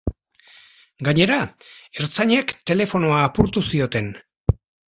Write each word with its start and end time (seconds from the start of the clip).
Gainera, 1.07 1.37
ertzainek 2.01 2.57
telefonoa 2.73 3.23
apurtu 3.29 3.67
zioten. 3.75 4.13